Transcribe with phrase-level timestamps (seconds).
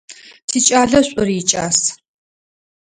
[0.49, 1.79] Тикӏалэ шӏур икӏас.